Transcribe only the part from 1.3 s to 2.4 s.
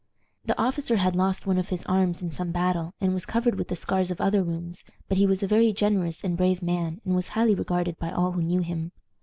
one of his arms in